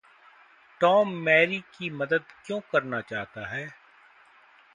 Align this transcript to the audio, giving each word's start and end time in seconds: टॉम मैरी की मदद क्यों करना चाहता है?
टॉम 0.79 1.09
मैरी 1.17 1.59
की 1.59 1.89
मदद 1.89 2.23
क्यों 2.45 2.59
करना 2.71 3.01
चाहता 3.01 3.47
है? 3.47 3.67